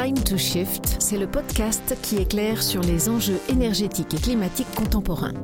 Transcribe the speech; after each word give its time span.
Time 0.00 0.14
to 0.14 0.38
Shift, 0.38 0.96
c'est 1.00 1.18
le 1.18 1.26
podcast 1.26 1.96
qui 2.02 2.18
éclaire 2.18 2.62
sur 2.62 2.82
les 2.82 3.08
enjeux 3.08 3.40
énergétiques 3.48 4.14
et 4.14 4.18
climatiques 4.18 4.72
contemporains. 4.76 5.34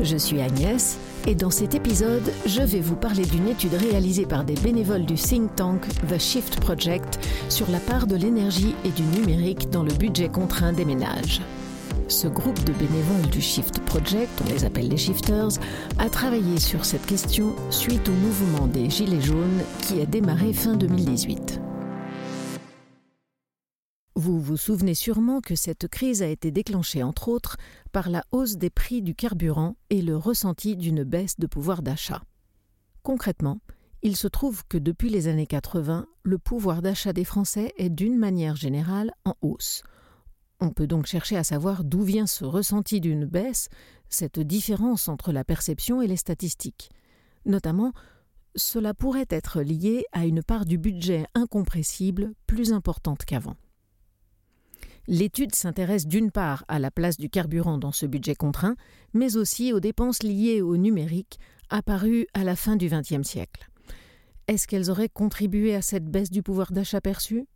Je 0.00 0.16
suis 0.16 0.40
Agnès 0.40 0.98
et 1.28 1.36
dans 1.36 1.52
cet 1.52 1.76
épisode, 1.76 2.32
je 2.46 2.62
vais 2.62 2.80
vous 2.80 2.96
parler 2.96 3.24
d'une 3.24 3.46
étude 3.46 3.74
réalisée 3.74 4.26
par 4.26 4.42
des 4.42 4.54
bénévoles 4.54 5.06
du 5.06 5.14
think 5.14 5.54
tank 5.54 5.86
The 6.08 6.18
Shift 6.18 6.58
Project 6.58 7.24
sur 7.48 7.70
la 7.70 7.78
part 7.78 8.08
de 8.08 8.16
l'énergie 8.16 8.74
et 8.84 8.88
du 8.88 9.02
numérique 9.02 9.70
dans 9.70 9.84
le 9.84 9.92
budget 9.92 10.28
contraint 10.28 10.72
des 10.72 10.84
ménages. 10.84 11.40
Ce 12.08 12.26
groupe 12.26 12.64
de 12.64 12.72
bénévoles 12.72 13.30
du 13.30 13.40
Shift 13.40 13.78
Project, 13.84 14.30
on 14.44 14.52
les 14.52 14.64
appelle 14.64 14.88
les 14.88 14.96
Shifters, 14.96 15.60
a 15.98 16.08
travaillé 16.08 16.58
sur 16.58 16.84
cette 16.84 17.06
question 17.06 17.54
suite 17.70 18.08
au 18.08 18.14
mouvement 18.14 18.66
des 18.66 18.90
Gilets 18.90 19.20
jaunes 19.20 19.62
qui 19.82 20.00
a 20.00 20.06
démarré 20.06 20.52
fin 20.52 20.74
2018. 20.74 21.60
Vous 24.22 24.38
vous 24.38 24.58
souvenez 24.58 24.94
sûrement 24.94 25.40
que 25.40 25.54
cette 25.54 25.88
crise 25.88 26.20
a 26.20 26.26
été 26.26 26.50
déclenchée 26.50 27.02
entre 27.02 27.28
autres 27.28 27.56
par 27.90 28.10
la 28.10 28.22
hausse 28.32 28.56
des 28.58 28.68
prix 28.68 29.00
du 29.00 29.14
carburant 29.14 29.76
et 29.88 30.02
le 30.02 30.14
ressenti 30.14 30.76
d'une 30.76 31.04
baisse 31.04 31.38
de 31.38 31.46
pouvoir 31.46 31.80
d'achat. 31.80 32.20
Concrètement, 33.02 33.60
il 34.02 34.16
se 34.16 34.28
trouve 34.28 34.66
que 34.66 34.76
depuis 34.76 35.08
les 35.08 35.26
années 35.26 35.46
80, 35.46 36.06
le 36.22 36.36
pouvoir 36.36 36.82
d'achat 36.82 37.14
des 37.14 37.24
Français 37.24 37.72
est 37.78 37.88
d'une 37.88 38.18
manière 38.18 38.56
générale 38.56 39.10
en 39.24 39.36
hausse. 39.40 39.82
On 40.60 40.68
peut 40.68 40.86
donc 40.86 41.06
chercher 41.06 41.38
à 41.38 41.42
savoir 41.42 41.82
d'où 41.82 42.02
vient 42.02 42.26
ce 42.26 42.44
ressenti 42.44 43.00
d'une 43.00 43.24
baisse, 43.24 43.70
cette 44.10 44.38
différence 44.38 45.08
entre 45.08 45.32
la 45.32 45.44
perception 45.44 46.02
et 46.02 46.06
les 46.06 46.18
statistiques. 46.18 46.90
Notamment, 47.46 47.94
cela 48.54 48.92
pourrait 48.92 49.28
être 49.30 49.62
lié 49.62 50.04
à 50.12 50.26
une 50.26 50.42
part 50.42 50.66
du 50.66 50.76
budget 50.76 51.24
incompressible 51.34 52.34
plus 52.46 52.74
importante 52.74 53.24
qu'avant. 53.24 53.56
L'étude 55.06 55.54
s'intéresse 55.54 56.06
d'une 56.06 56.30
part 56.30 56.64
à 56.68 56.78
la 56.78 56.90
place 56.90 57.16
du 57.16 57.28
carburant 57.28 57.78
dans 57.78 57.92
ce 57.92 58.06
budget 58.06 58.34
contraint, 58.34 58.76
mais 59.12 59.36
aussi 59.36 59.72
aux 59.72 59.80
dépenses 59.80 60.22
liées 60.22 60.60
au 60.60 60.76
numérique 60.76 61.38
apparues 61.68 62.26
à 62.34 62.44
la 62.44 62.56
fin 62.56 62.76
du 62.76 62.88
XXe 62.88 63.26
siècle. 63.26 63.68
Est-ce 64.46 64.66
qu'elles 64.66 64.90
auraient 64.90 65.08
contribué 65.08 65.74
à 65.74 65.82
cette 65.82 66.06
baisse 66.06 66.30
du 66.30 66.42
pouvoir 66.42 66.72
d'achat 66.72 67.00
perçu? 67.00 67.46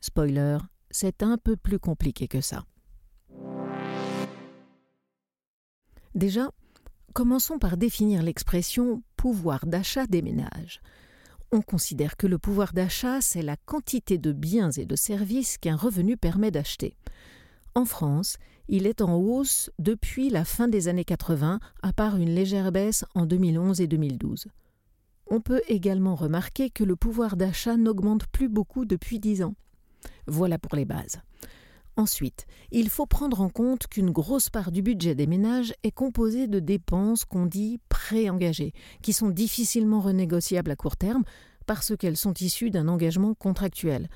Spoiler, 0.00 0.58
c'est 0.90 1.22
un 1.22 1.38
peu 1.38 1.56
plus 1.56 1.78
compliqué 1.78 2.28
que 2.28 2.40
ça. 2.40 2.64
Déjà, 6.14 6.50
commençons 7.12 7.58
par 7.58 7.76
définir 7.76 8.22
l'expression 8.22 9.02
pouvoir 9.16 9.66
d'achat 9.66 10.06
des 10.06 10.22
ménages. 10.22 10.80
On 11.54 11.62
considère 11.62 12.16
que 12.16 12.26
le 12.26 12.36
pouvoir 12.36 12.72
d'achat, 12.72 13.20
c'est 13.20 13.40
la 13.40 13.56
quantité 13.56 14.18
de 14.18 14.32
biens 14.32 14.72
et 14.72 14.86
de 14.86 14.96
services 14.96 15.56
qu'un 15.56 15.76
revenu 15.76 16.16
permet 16.16 16.50
d'acheter. 16.50 16.96
En 17.76 17.84
France, 17.84 18.38
il 18.66 18.88
est 18.88 19.00
en 19.00 19.14
hausse 19.14 19.70
depuis 19.78 20.30
la 20.30 20.44
fin 20.44 20.66
des 20.66 20.88
années 20.88 21.04
80, 21.04 21.60
à 21.80 21.92
part 21.92 22.16
une 22.16 22.34
légère 22.34 22.72
baisse 22.72 23.04
en 23.14 23.24
2011 23.24 23.80
et 23.80 23.86
2012. 23.86 24.48
On 25.28 25.40
peut 25.40 25.62
également 25.68 26.16
remarquer 26.16 26.70
que 26.70 26.82
le 26.82 26.96
pouvoir 26.96 27.36
d'achat 27.36 27.76
n'augmente 27.76 28.26
plus 28.26 28.48
beaucoup 28.48 28.84
depuis 28.84 29.20
dix 29.20 29.44
ans. 29.44 29.54
Voilà 30.26 30.58
pour 30.58 30.74
les 30.74 30.84
bases. 30.84 31.20
Ensuite, 31.96 32.46
il 32.72 32.88
faut 32.88 33.06
prendre 33.06 33.40
en 33.40 33.48
compte 33.48 33.86
qu'une 33.86 34.10
grosse 34.10 34.50
part 34.50 34.72
du 34.72 34.82
budget 34.82 35.14
des 35.14 35.28
ménages 35.28 35.74
est 35.84 35.92
composée 35.92 36.48
de 36.48 36.58
dépenses 36.58 37.24
qu'on 37.24 37.46
dit 37.46 37.78
préengagées, 37.88 38.72
qui 39.00 39.12
sont 39.12 39.30
difficilement 39.30 40.00
renégociables 40.00 40.72
à 40.72 40.76
court 40.76 40.96
terme 40.96 41.22
parce 41.66 41.96
qu'elles 41.96 42.16
sont 42.16 42.34
issues 42.34 42.70
d'un 42.70 42.88
engagement 42.88 43.34
contractuel. 43.34 44.08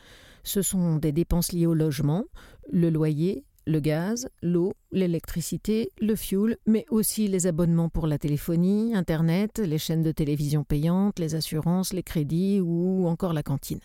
Ce 0.42 0.60
sont 0.60 0.96
des 0.96 1.12
dépenses 1.12 1.52
liées 1.52 1.66
au 1.66 1.74
logement, 1.74 2.24
le 2.70 2.90
loyer, 2.90 3.44
le 3.64 3.80
gaz, 3.80 4.28
l'eau, 4.42 4.72
l'électricité, 4.90 5.92
le 6.00 6.16
fuel, 6.16 6.56
mais 6.66 6.84
aussi 6.90 7.28
les 7.28 7.46
abonnements 7.46 7.90
pour 7.90 8.06
la 8.06 8.18
téléphonie, 8.18 8.94
Internet, 8.94 9.58
les 9.58 9.78
chaînes 9.78 10.02
de 10.02 10.10
télévision 10.10 10.64
payantes, 10.64 11.18
les 11.18 11.34
assurances, 11.34 11.92
les 11.92 12.02
crédits 12.02 12.60
ou 12.60 13.06
encore 13.06 13.34
la 13.34 13.42
cantine. 13.42 13.80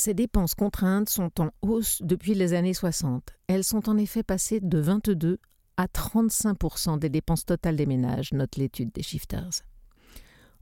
Ces 0.00 0.14
dépenses 0.14 0.54
contraintes 0.54 1.10
sont 1.10 1.42
en 1.42 1.50
hausse 1.60 2.00
depuis 2.00 2.32
les 2.32 2.54
années 2.54 2.72
60. 2.72 3.34
Elles 3.48 3.64
sont 3.64 3.86
en 3.86 3.98
effet 3.98 4.22
passées 4.22 4.58
de 4.58 4.78
22 4.78 5.38
à 5.76 5.84
35% 5.88 6.98
des 6.98 7.10
dépenses 7.10 7.44
totales 7.44 7.76
des 7.76 7.84
ménages, 7.84 8.32
note 8.32 8.56
l'étude 8.56 8.92
des 8.92 9.02
shifters. 9.02 9.60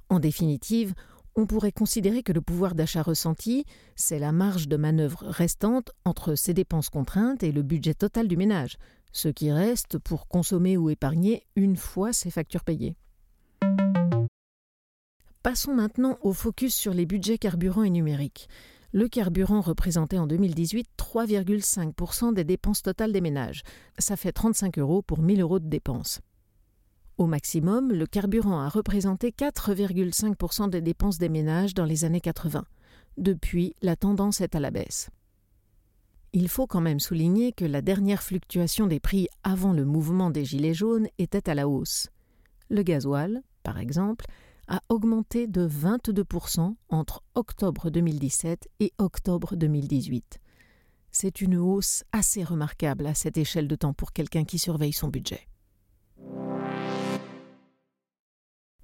En 0.08 0.18
définitive, 0.18 0.92
on 1.36 1.46
pourrait 1.46 1.70
considérer 1.70 2.24
que 2.24 2.32
le 2.32 2.40
pouvoir 2.40 2.74
d'achat 2.74 3.00
ressenti, 3.00 3.64
c'est 3.94 4.18
la 4.18 4.32
marge 4.32 4.66
de 4.66 4.76
manœuvre 4.76 5.22
restante 5.22 5.92
entre 6.04 6.34
ces 6.34 6.52
dépenses 6.52 6.90
contraintes 6.90 7.44
et 7.44 7.52
le 7.52 7.62
budget 7.62 7.94
total 7.94 8.26
du 8.26 8.36
ménage, 8.36 8.76
ce 9.12 9.28
qui 9.28 9.52
reste 9.52 9.98
pour 9.98 10.26
consommer 10.26 10.76
ou 10.76 10.90
épargner 10.90 11.46
une 11.54 11.76
fois 11.76 12.12
ses 12.12 12.32
factures 12.32 12.64
payées. 12.64 12.96
Passons 15.44 15.74
maintenant 15.74 16.18
au 16.22 16.32
focus 16.32 16.74
sur 16.74 16.92
les 16.92 17.06
budgets 17.06 17.38
carburant 17.38 17.84
et 17.84 17.90
numériques. 17.90 18.48
Le 18.92 19.06
carburant 19.06 19.60
représentait 19.60 20.16
en 20.16 20.26
2018 20.26 20.88
3,5% 20.96 22.32
des 22.32 22.44
dépenses 22.44 22.82
totales 22.82 23.12
des 23.12 23.20
ménages. 23.20 23.62
Ça 23.98 24.16
fait 24.16 24.32
35 24.32 24.78
euros 24.78 25.02
pour 25.02 25.20
1000 25.20 25.42
euros 25.42 25.58
de 25.58 25.68
dépenses. 25.68 26.20
Au 27.18 27.26
maximum, 27.26 27.92
le 27.92 28.06
carburant 28.06 28.60
a 28.60 28.68
représenté 28.68 29.30
4,5% 29.30 30.70
des 30.70 30.80
dépenses 30.80 31.18
des 31.18 31.28
ménages 31.28 31.74
dans 31.74 31.84
les 31.84 32.04
années 32.04 32.20
80. 32.20 32.64
Depuis, 33.18 33.74
la 33.82 33.96
tendance 33.96 34.40
est 34.40 34.54
à 34.54 34.60
la 34.60 34.70
baisse. 34.70 35.10
Il 36.32 36.48
faut 36.48 36.66
quand 36.66 36.80
même 36.80 37.00
souligner 37.00 37.52
que 37.52 37.64
la 37.64 37.82
dernière 37.82 38.22
fluctuation 38.22 38.86
des 38.86 39.00
prix 39.00 39.28
avant 39.42 39.72
le 39.72 39.84
mouvement 39.84 40.30
des 40.30 40.44
Gilets 40.44 40.74
jaunes 40.74 41.08
était 41.18 41.50
à 41.50 41.54
la 41.54 41.68
hausse. 41.68 42.08
Le 42.70 42.82
gasoil, 42.82 43.42
par 43.62 43.78
exemple, 43.78 44.24
a 44.68 44.82
augmenté 44.88 45.46
de 45.46 45.66
22% 45.66 46.74
entre 46.90 47.22
octobre 47.34 47.90
2017 47.90 48.68
et 48.80 48.92
octobre 48.98 49.56
2018. 49.56 50.38
C'est 51.10 51.40
une 51.40 51.56
hausse 51.56 52.04
assez 52.12 52.44
remarquable 52.44 53.06
à 53.06 53.14
cette 53.14 53.38
échelle 53.38 53.66
de 53.66 53.76
temps 53.76 53.94
pour 53.94 54.12
quelqu'un 54.12 54.44
qui 54.44 54.58
surveille 54.58 54.92
son 54.92 55.08
budget. 55.08 55.48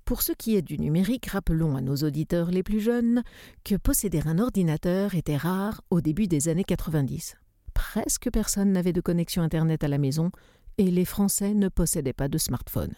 Pour 0.05 0.21
ce 0.21 0.33
qui 0.33 0.55
est 0.56 0.62
du 0.62 0.78
numérique, 0.78 1.27
rappelons 1.27 1.77
à 1.77 1.81
nos 1.81 1.97
auditeurs 1.97 2.50
les 2.50 2.62
plus 2.62 2.81
jeunes 2.81 3.23
que 3.65 3.75
posséder 3.75 4.21
un 4.27 4.39
ordinateur 4.39 5.15
était 5.15 5.37
rare 5.37 5.83
au 5.91 6.00
début 6.00 6.27
des 6.27 6.49
années 6.49 6.65
90. 6.65 7.37
Presque 7.73 8.31
personne 8.31 8.73
n'avait 8.73 8.93
de 8.93 9.00
connexion 9.00 9.43
Internet 9.43 9.83
à 9.83 9.89
la 9.89 9.99
maison 9.99 10.31
et 10.77 10.91
les 10.91 11.05
Français 11.05 11.55
ne 11.55 11.69
possédaient 11.69 12.12
pas 12.12 12.28
de 12.28 12.39
smartphone. 12.39 12.94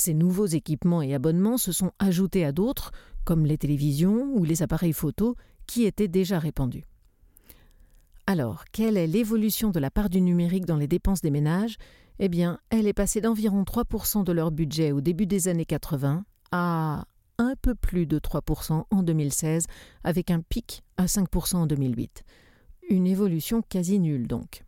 Ces 0.00 0.14
nouveaux 0.14 0.46
équipements 0.46 1.02
et 1.02 1.12
abonnements 1.12 1.58
se 1.58 1.72
sont 1.72 1.92
ajoutés 1.98 2.46
à 2.46 2.52
d'autres, 2.52 2.90
comme 3.24 3.44
les 3.44 3.58
télévisions 3.58 4.32
ou 4.32 4.44
les 4.44 4.62
appareils 4.62 4.94
photo, 4.94 5.36
qui 5.66 5.84
étaient 5.84 6.08
déjà 6.08 6.38
répandus. 6.38 6.86
Alors, 8.26 8.64
quelle 8.72 8.96
est 8.96 9.06
l'évolution 9.06 9.68
de 9.68 9.78
la 9.78 9.90
part 9.90 10.08
du 10.08 10.22
numérique 10.22 10.64
dans 10.64 10.78
les 10.78 10.88
dépenses 10.88 11.20
des 11.20 11.30
ménages? 11.30 11.76
Eh 12.18 12.30
bien, 12.30 12.60
elle 12.70 12.86
est 12.86 12.94
passée 12.94 13.20
d'environ 13.20 13.62
3% 13.62 14.24
de 14.24 14.32
leur 14.32 14.50
budget 14.52 14.90
au 14.90 15.02
début 15.02 15.26
des 15.26 15.48
années 15.48 15.66
80 15.66 16.24
à 16.50 17.04
un 17.36 17.54
peu 17.60 17.74
plus 17.74 18.06
de 18.06 18.18
3% 18.18 18.84
en 18.90 19.02
2016, 19.02 19.66
avec 20.02 20.30
un 20.30 20.40
pic 20.40 20.82
à 20.96 21.04
5% 21.04 21.56
en 21.56 21.66
2008. 21.66 22.24
Une 22.88 23.06
évolution 23.06 23.60
quasi 23.60 23.98
nulle 23.98 24.28
donc. 24.28 24.64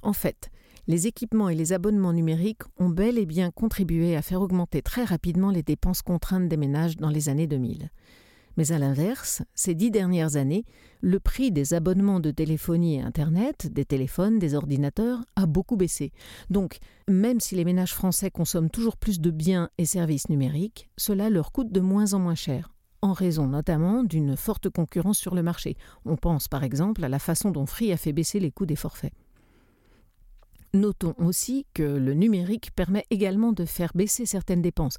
En 0.00 0.14
fait, 0.14 0.50
les 0.88 1.06
équipements 1.06 1.48
et 1.48 1.54
les 1.54 1.72
abonnements 1.72 2.12
numériques 2.12 2.62
ont 2.78 2.88
bel 2.88 3.18
et 3.18 3.26
bien 3.26 3.50
contribué 3.50 4.16
à 4.16 4.22
faire 4.22 4.40
augmenter 4.40 4.82
très 4.82 5.04
rapidement 5.04 5.50
les 5.50 5.62
dépenses 5.62 6.02
contraintes 6.02 6.48
des 6.48 6.56
ménages 6.56 6.96
dans 6.96 7.10
les 7.10 7.28
années 7.28 7.46
2000. 7.46 7.90
Mais 8.56 8.72
à 8.72 8.78
l'inverse, 8.78 9.42
ces 9.54 9.74
dix 9.74 9.90
dernières 9.90 10.36
années, 10.36 10.64
le 11.00 11.18
prix 11.20 11.50
des 11.50 11.72
abonnements 11.72 12.20
de 12.20 12.30
téléphonie 12.30 12.96
et 12.96 13.00
Internet, 13.00 13.72
des 13.72 13.84
téléphones, 13.84 14.38
des 14.38 14.54
ordinateurs, 14.54 15.24
a 15.36 15.46
beaucoup 15.46 15.76
baissé. 15.76 16.12
Donc, 16.50 16.78
même 17.08 17.40
si 17.40 17.54
les 17.54 17.64
ménages 17.64 17.94
français 17.94 18.30
consomment 18.30 18.70
toujours 18.70 18.96
plus 18.96 19.20
de 19.20 19.30
biens 19.30 19.70
et 19.78 19.86
services 19.86 20.28
numériques, 20.28 20.90
cela 20.98 21.30
leur 21.30 21.52
coûte 21.52 21.72
de 21.72 21.80
moins 21.80 22.12
en 22.12 22.18
moins 22.18 22.34
cher, 22.34 22.74
en 23.00 23.14
raison 23.14 23.46
notamment 23.46 24.02
d'une 24.02 24.36
forte 24.36 24.68
concurrence 24.68 25.18
sur 25.18 25.34
le 25.34 25.42
marché. 25.42 25.76
On 26.04 26.16
pense 26.16 26.48
par 26.48 26.62
exemple 26.62 27.04
à 27.04 27.08
la 27.08 27.18
façon 27.18 27.50
dont 27.52 27.66
Free 27.66 27.92
a 27.92 27.96
fait 27.96 28.12
baisser 28.12 28.38
les 28.38 28.50
coûts 28.50 28.66
des 28.66 28.76
forfaits. 28.76 29.12
Notons 30.74 31.14
aussi 31.18 31.66
que 31.74 31.82
le 31.82 32.14
numérique 32.14 32.70
permet 32.74 33.04
également 33.10 33.52
de 33.52 33.66
faire 33.66 33.92
baisser 33.94 34.24
certaines 34.24 34.62
dépenses, 34.62 34.96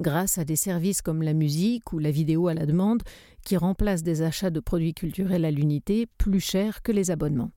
grâce 0.00 0.38
à 0.38 0.44
des 0.44 0.56
services 0.56 1.00
comme 1.00 1.22
la 1.22 1.32
musique 1.32 1.92
ou 1.92 2.00
la 2.00 2.10
vidéo 2.10 2.48
à 2.48 2.54
la 2.54 2.66
demande, 2.66 3.04
qui 3.44 3.56
remplacent 3.56 4.02
des 4.02 4.22
achats 4.22 4.50
de 4.50 4.58
produits 4.58 4.94
culturels 4.94 5.44
à 5.44 5.52
l'unité 5.52 6.06
plus 6.18 6.40
chers 6.40 6.82
que 6.82 6.90
les 6.90 7.12
abonnements. 7.12 7.52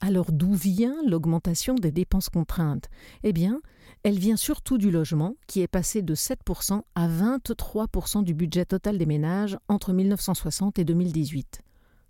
Alors 0.00 0.32
d'où 0.32 0.52
vient 0.52 0.96
l'augmentation 1.06 1.76
des 1.76 1.92
dépenses 1.92 2.28
contraintes? 2.28 2.90
Eh 3.22 3.32
bien, 3.32 3.60
elle 4.02 4.18
vient 4.18 4.36
surtout 4.36 4.78
du 4.78 4.90
logement, 4.90 5.36
qui 5.46 5.60
est 5.60 5.68
passé 5.68 6.02
de 6.02 6.14
7% 6.14 6.82
à 6.94 7.08
23% 7.08 8.24
du 8.24 8.34
budget 8.34 8.66
total 8.66 8.98
des 8.98 9.06
ménages 9.06 9.56
entre 9.68 9.92
1960 9.92 10.78
et 10.78 10.84
2018. 10.84 11.63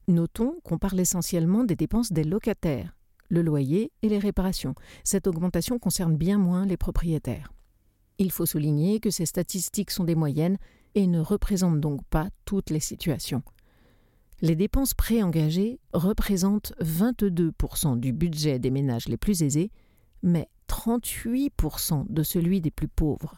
Notons 0.07 0.57
qu'on 0.65 0.79
parle 0.79 1.01
essentiellement 1.01 1.65
des 1.65 1.77
dépenses 1.77 2.13
des 2.13 2.25
locataires, 2.25 2.95
le 3.29 3.43
loyer 3.43 3.91
et 4.03 4.09
les 4.09 4.19
réparations. 4.19 4.75
Cette 5.03 5.27
augmentation 5.27 5.79
concerne 5.79 6.17
bien 6.17 6.39
moins 6.39 6.67
les 6.67 6.77
propriétaires. 6.77 7.53
Il 8.19 8.31
faut 8.31 8.47
souligner 8.47 9.01
que 9.01 9.11
ces 9.11 9.27
statistiques 9.27 9.91
sont 9.91 10.05
des 10.05 10.15
moyennes 10.15 10.59
et 10.95 11.07
ne 11.07 11.21
représentent 11.21 11.81
donc 11.81 12.05
pas 12.05 12.29
toutes 12.45 12.71
les 12.71 12.81
situations. 12.81 13.43
Les 14.41 14.57
dépenses 14.57 14.95
préengagées 14.95 15.81
représentent 15.93 16.75
22% 16.81 17.99
du 17.99 18.13
budget 18.13 18.59
des 18.59 18.71
ménages 18.71 19.09
les 19.09 19.17
plus 19.17 19.43
aisés, 19.43 19.71
mais 20.23 20.49
38% 20.69 22.07
de 22.09 22.23
celui 22.23 22.61
des 22.61 22.71
plus 22.71 22.89
pauvres. 22.89 23.37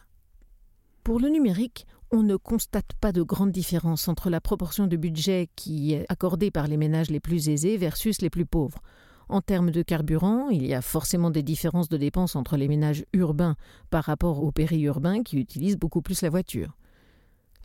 Pour 1.03 1.19
le 1.19 1.29
numérique, 1.29 1.87
on 2.11 2.23
ne 2.23 2.35
constate 2.35 2.93
pas 2.99 3.11
de 3.11 3.21
grande 3.21 3.51
différence 3.51 4.07
entre 4.07 4.29
la 4.29 4.41
proportion 4.41 4.87
de 4.87 4.95
budget 4.95 5.49
qui 5.55 5.93
est 5.93 6.05
accordée 6.09 6.51
par 6.51 6.67
les 6.67 6.77
ménages 6.77 7.09
les 7.09 7.19
plus 7.19 7.49
aisés 7.49 7.77
versus 7.77 8.21
les 8.21 8.29
plus 8.29 8.45
pauvres. 8.45 8.81
En 9.29 9.41
termes 9.41 9.71
de 9.71 9.81
carburant, 9.81 10.49
il 10.49 10.65
y 10.65 10.73
a 10.73 10.81
forcément 10.81 11.31
des 11.31 11.43
différences 11.43 11.89
de 11.89 11.97
dépenses 11.97 12.37
entre 12.37 12.55
les 12.55 12.69
ménages 12.69 13.05
urbains 13.11 13.57
par 13.89 14.05
rapport 14.05 14.41
aux 14.41 14.53
périurbains 14.53 15.21
qui 15.21 15.37
utilisent 15.37 15.77
beaucoup 15.77 16.01
plus 16.01 16.21
la 16.21 16.29
voiture. 16.29 16.77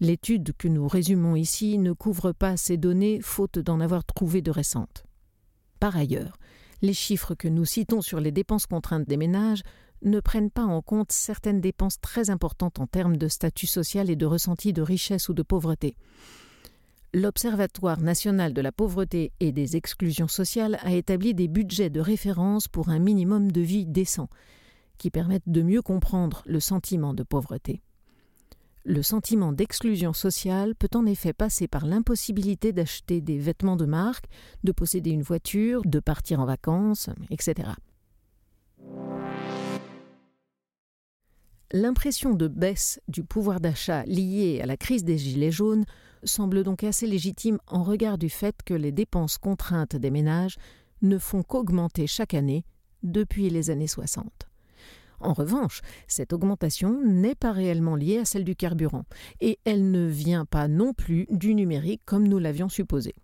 L'étude 0.01 0.53
que 0.59 0.67
nous 0.67 0.89
résumons 0.89 1.37
ici 1.37 1.79
ne 1.79 1.93
couvre 1.93 2.33
pas 2.33 2.57
ces 2.57 2.77
données 2.77 3.21
faute 3.21 3.61
d'en 3.61 3.79
avoir 3.79 4.05
trouvé 4.05 4.43
de 4.43 4.51
récentes. 4.51 5.05
Par 5.79 5.97
ailleurs, 5.97 6.37
les 6.81 6.95
chiffres 6.95 7.37
que 7.37 7.47
nous 7.47 7.65
citons 7.65 8.03
sur 8.03 8.19
les 8.19 8.33
dépenses 8.33 8.67
contraintes 8.67 9.09
des 9.09 9.17
ménages 9.17 9.63
ne 10.03 10.21
prennent 10.21 10.51
pas 10.51 10.65
en 10.65 10.83
compte 10.83 11.13
certaines 11.13 11.61
dépenses 11.61 12.01
très 12.01 12.31
importantes 12.31 12.81
en 12.81 12.87
termes 12.87 13.17
de 13.17 13.29
statut 13.29 13.67
social 13.67 14.11
et 14.11 14.17
de 14.17 14.27
ressenti 14.27 14.73
de 14.73 14.83
richesse 14.83 15.29
ou 15.29 15.35
de 15.35 15.43
pauvreté. 15.43 15.97
L'Observatoire 17.15 18.01
national 18.01 18.55
de 18.55 18.63
la 18.63 18.73
pauvreté 18.73 19.33
et 19.41 19.53
des 19.53 19.77
exclusions 19.77 20.29
sociales 20.29 20.79
a 20.83 20.93
établi 20.93 21.35
des 21.35 21.47
budgets 21.47 21.91
de 21.91 22.01
référence 22.01 22.69
pour 22.69 22.89
un 22.89 22.99
minimum 22.99 23.53
de 23.53 23.61
vie 23.61 23.85
décent, 23.85 24.31
qui 24.97 25.11
permettent 25.11 25.49
de 25.49 25.63
mieux 25.63 25.83
comprendre 25.83 26.43
le 26.47 26.59
sentiment 26.59 27.13
de 27.13 27.23
pauvreté. 27.23 27.83
Le 28.85 29.03
sentiment 29.03 29.53
d'exclusion 29.53 30.13
sociale 30.13 30.75
peut 30.75 30.89
en 30.95 31.07
effet 31.07 31.33
passer 31.33 31.69
par 31.69 31.87
l'impossibilité 31.87 32.73
d'acheter 32.73 33.21
des 33.21 33.39
vêtements 33.39 33.77
de 33.77 33.85
marque, 33.87 34.25
de 34.65 34.73
posséder 34.73 35.11
une 35.11 35.23
voiture, 35.23 35.83
de 35.85 36.01
partir 36.01 36.41
en 36.41 36.47
vacances, 36.47 37.11
etc. 37.31 37.73
L'impression 41.75 42.35
de 42.35 42.49
baisse 42.49 43.01
du 43.09 43.25
pouvoir 43.25 43.59
d'achat 43.59 44.05
liée 44.05 44.61
à 44.63 44.67
la 44.67 44.77
crise 44.77 45.05
des 45.05 45.17
Gilets 45.17 45.51
jaunes 45.51 45.87
semble 46.23 46.65
donc 46.65 46.85
assez 46.85 47.07
légitime 47.07 47.59
en 47.67 47.83
regard 47.83 48.19
du 48.19 48.29
fait 48.29 48.57
que 48.63 48.75
les 48.75 48.93
dépenses 48.93 49.39
contraintes 49.39 49.97
des 49.97 50.11
ménages 50.11 50.59
ne 51.01 51.17
font 51.17 51.43
qu'augmenter 51.43 52.07
chaque 52.07 52.35
année 52.35 52.67
depuis 53.03 53.49
les 53.49 53.71
années 53.71 53.87
60. 53.87 54.31
En 55.21 55.33
revanche, 55.33 55.81
cette 56.09 56.35
augmentation 56.35 57.01
n'est 57.03 57.35
pas 57.35 57.53
réellement 57.53 57.97
liée 57.97 58.19
à 58.19 58.27
celle 58.27 58.45
du 58.45 58.55
carburant, 58.55 59.05
et 59.41 59.59
elle 59.65 59.91
ne 59.91 60.07
vient 60.07 60.45
pas 60.45 60.69
non 60.69 60.93
plus 60.93 61.27
du 61.31 61.55
numérique 61.55 62.03
comme 62.05 62.29
nous 62.29 62.39
l'avions 62.39 62.69
supposé. 62.69 63.15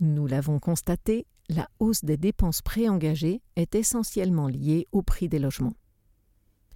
Nous 0.00 0.26
l'avons 0.26 0.58
constaté, 0.58 1.26
la 1.48 1.68
hausse 1.78 2.04
des 2.04 2.16
dépenses 2.16 2.60
préengagées 2.60 3.40
est 3.54 3.76
essentiellement 3.76 4.48
liée 4.48 4.88
au 4.90 5.02
prix 5.02 5.28
des 5.28 5.38
logements. 5.38 5.74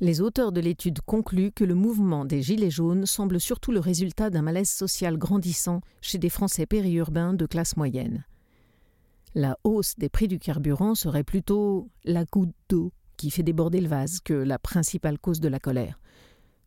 Les 0.03 0.23
auteurs 0.23 0.51
de 0.51 0.63
l'étude 0.63 1.03
concluent 1.03 1.53
que 1.53 1.63
le 1.63 1.75
mouvement 1.75 2.25
des 2.25 2.41
Gilets 2.41 2.71
jaunes 2.71 3.05
semble 3.05 3.39
surtout 3.39 3.71
le 3.71 3.81
résultat 3.81 4.31
d'un 4.31 4.41
malaise 4.41 4.71
social 4.71 5.19
grandissant 5.19 5.83
chez 6.01 6.17
des 6.17 6.31
Français 6.31 6.65
périurbains 6.65 7.35
de 7.35 7.45
classe 7.45 7.77
moyenne. 7.77 8.25
La 9.35 9.59
hausse 9.63 9.97
des 9.99 10.09
prix 10.09 10.27
du 10.27 10.39
carburant 10.39 10.95
serait 10.95 11.23
plutôt 11.23 11.91
la 12.05 12.25
goutte 12.25 12.55
d'eau 12.71 12.93
qui 13.19 13.31
fait 13.31 13.43
déborder 13.43 13.83
le 13.83 13.89
vase 13.89 14.21
que 14.21 14.33
la 14.33 14.59
principale 14.59 15.19
cause 15.19 15.41
de 15.41 15.49
la 15.49 15.61
colère. 15.61 16.01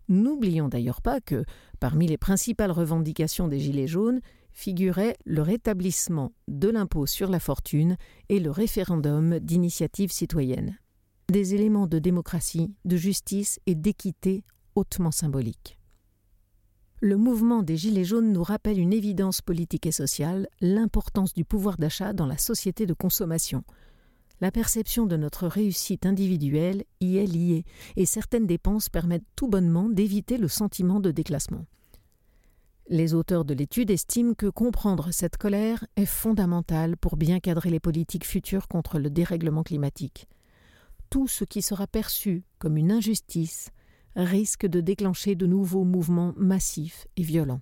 N'oublions 0.09 0.69
d'ailleurs 0.69 1.01
pas 1.01 1.19
que, 1.19 1.43
parmi 1.79 2.05
les 2.05 2.17
principales 2.17 2.71
revendications 2.71 3.47
des 3.47 3.59
Gilets 3.59 3.87
jaunes, 3.87 4.21
figuraient 4.51 5.17
le 5.25 5.41
rétablissement 5.41 6.33
de 6.47 6.69
l'impôt 6.69 7.07
sur 7.07 7.31
la 7.31 7.39
fortune 7.39 7.97
et 8.29 8.39
le 8.39 8.51
référendum 8.51 9.39
d'initiative 9.39 10.11
citoyenne. 10.11 10.77
Des 11.29 11.55
éléments 11.55 11.87
de 11.87 11.99
démocratie, 11.99 12.73
de 12.85 12.97
justice 12.97 13.59
et 13.65 13.75
d'équité 13.75 14.43
hautement 14.75 15.11
symboliques. 15.11 15.79
Le 16.99 17.17
mouvement 17.17 17.63
des 17.63 17.77
Gilets 17.77 18.05
jaunes 18.05 18.31
nous 18.31 18.43
rappelle 18.43 18.79
une 18.79 18.93
évidence 18.93 19.41
politique 19.41 19.85
et 19.85 19.91
sociale, 19.91 20.47
l'importance 20.61 21.33
du 21.33 21.45
pouvoir 21.45 21.77
d'achat 21.77 22.13
dans 22.13 22.25
la 22.25 22.37
société 22.37 22.85
de 22.85 22.93
consommation, 22.93 23.63
la 24.41 24.51
perception 24.51 25.05
de 25.05 25.15
notre 25.15 25.47
réussite 25.47 26.05
individuelle 26.05 26.83
y 26.99 27.15
est 27.15 27.25
liée, 27.25 27.63
et 27.95 28.05
certaines 28.05 28.45
dépenses 28.45 28.89
permettent 28.89 29.23
tout 29.37 29.47
bonnement 29.47 29.87
d'éviter 29.87 30.37
le 30.37 30.49
sentiment 30.49 30.99
de 30.99 31.11
déclassement. 31.11 31.65
Les 32.89 33.13
auteurs 33.13 33.45
de 33.45 33.53
l'étude 33.53 33.89
estiment 33.89 34.33
que 34.33 34.47
comprendre 34.47 35.11
cette 35.11 35.37
colère 35.37 35.85
est 35.95 36.05
fondamental 36.05 36.97
pour 36.97 37.15
bien 37.15 37.39
cadrer 37.39 37.69
les 37.69 37.79
politiques 37.79 38.25
futures 38.25 38.67
contre 38.67 38.99
le 38.99 39.09
dérèglement 39.09 39.63
climatique. 39.63 40.27
Tout 41.13 41.27
ce 41.27 41.43
qui 41.43 41.61
sera 41.61 41.85
perçu 41.85 42.43
comme 42.57 42.75
une 42.75 42.91
injustice 42.91 43.69
risque 44.15 44.65
de 44.65 44.81
déclencher 44.81 45.35
de 45.35 45.45
nouveaux 45.45 45.83
mouvements 45.83 46.33
massifs 46.37 47.05
et 47.17 47.21
violents. 47.21 47.61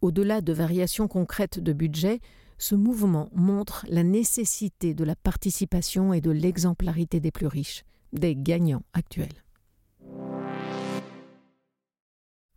Au-delà 0.00 0.40
de 0.40 0.52
variations 0.52 1.06
concrètes 1.06 1.60
de 1.60 1.72
budget, 1.72 2.18
ce 2.58 2.74
mouvement 2.74 3.28
montre 3.32 3.86
la 3.88 4.02
nécessité 4.02 4.94
de 4.94 5.04
la 5.04 5.14
participation 5.14 6.12
et 6.12 6.20
de 6.20 6.32
l'exemplarité 6.32 7.20
des 7.20 7.30
plus 7.30 7.46
riches, 7.46 7.84
des 8.12 8.34
gagnants 8.34 8.82
actuels. 8.94 9.44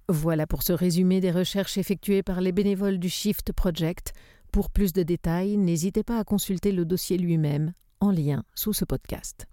Voilà 0.10 0.48
pour 0.48 0.64
ce 0.64 0.74
résumé 0.74 1.22
des 1.22 1.30
recherches 1.30 1.78
effectuées 1.78 2.24
par 2.24 2.42
les 2.42 2.52
bénévoles 2.52 2.98
du 2.98 3.10
Shift 3.10 3.54
Project. 3.54 4.14
Pour 4.52 4.72
plus 4.72 4.92
de 4.92 5.04
détails, 5.04 5.56
n'hésitez 5.58 6.02
pas 6.02 6.18
à 6.18 6.24
consulter 6.24 6.72
le 6.72 6.84
dossier 6.84 7.20
lui-même 7.20 7.74
en 8.02 8.10
lien 8.10 8.44
sous 8.56 8.74
ce 8.74 8.84
podcast. 8.84 9.48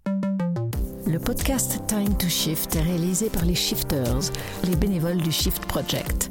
Le 1.09 1.17
podcast 1.17 1.81
Time 1.87 2.15
to 2.19 2.27
Shift 2.29 2.75
est 2.75 2.81
réalisé 2.81 3.31
par 3.31 3.43
les 3.43 3.55
Shifters, 3.55 4.31
les 4.63 4.75
bénévoles 4.75 5.17
du 5.17 5.31
Shift 5.31 5.65
Project. 5.65 6.29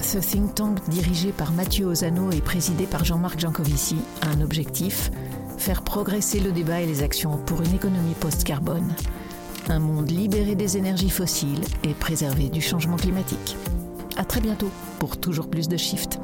Ce 0.00 0.18
think 0.18 0.56
tank 0.56 0.78
dirigé 0.88 1.30
par 1.30 1.52
Mathieu 1.52 1.86
Ozano 1.86 2.32
et 2.32 2.40
présidé 2.40 2.86
par 2.86 3.04
Jean-Marc 3.04 3.38
Jancovici 3.38 3.98
a 4.22 4.30
un 4.30 4.40
objectif 4.40 5.12
faire 5.56 5.82
progresser 5.82 6.40
le 6.40 6.50
débat 6.50 6.80
et 6.80 6.86
les 6.86 7.04
actions 7.04 7.36
pour 7.46 7.62
une 7.62 7.76
économie 7.76 8.16
post-carbone, 8.18 8.92
un 9.68 9.78
monde 9.78 10.10
libéré 10.10 10.56
des 10.56 10.76
énergies 10.76 11.08
fossiles 11.08 11.62
et 11.84 11.94
préservé 11.94 12.48
du 12.48 12.60
changement 12.60 12.96
climatique. 12.96 13.56
À 14.16 14.24
très 14.24 14.40
bientôt 14.40 14.70
pour 14.98 15.16
toujours 15.16 15.48
plus 15.48 15.68
de 15.68 15.76
Shift. 15.76 16.18